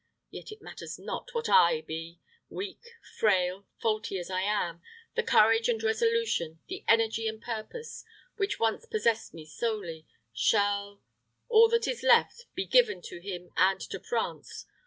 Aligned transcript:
Yet 0.31 0.51
it 0.51 0.63
matters 0.63 0.97
not 0.97 1.29
what 1.35 1.47
I 1.47 1.81
be 1.81 2.19
Weak, 2.49 2.81
frail, 3.19 3.67
faulty 3.83 4.17
as 4.17 4.31
I 4.31 4.41
am 4.41 4.81
the 5.15 5.21
courage 5.21 5.69
and 5.69 5.83
resolution, 5.83 6.57
the 6.67 6.83
energy 6.87 7.27
and 7.27 7.39
purpose, 7.39 8.03
which 8.35 8.57
once 8.57 8.85
possessed 8.87 9.35
me 9.35 9.45
solely, 9.45 10.07
shall, 10.33 11.03
all 11.49 11.69
that 11.69 11.87
is 11.87 12.01
left, 12.01 12.47
be 12.55 12.65
given 12.65 13.03
to 13.03 13.19
him 13.21 13.51
and 13.55 13.79
to 13.79 13.99
France. 13.99 14.65